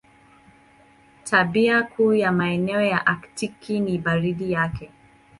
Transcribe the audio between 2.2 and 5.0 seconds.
maeneo ya Aktiki ni baridi yake.